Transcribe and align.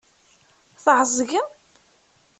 Tɛeẓgem? 0.83 1.49